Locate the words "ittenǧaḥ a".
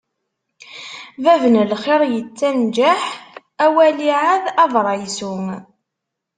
2.19-3.67